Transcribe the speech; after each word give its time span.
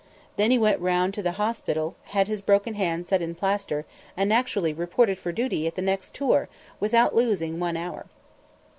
Then 0.35 0.49
he 0.49 0.57
went 0.57 0.81
round 0.81 1.13
to 1.13 1.21
the 1.21 1.33
hospital, 1.33 1.95
had 2.05 2.27
his 2.27 2.41
broken 2.41 2.73
hand 2.73 3.05
set 3.05 3.21
in 3.21 3.35
plaster, 3.35 3.85
and 4.17 4.33
actually 4.33 4.73
reported 4.73 5.19
for 5.19 5.31
duty 5.31 5.67
at 5.67 5.75
the 5.75 5.81
next 5.83 6.15
tour, 6.15 6.49
without 6.79 7.13
losing 7.13 7.59
one 7.59 7.77
hour. 7.77 8.07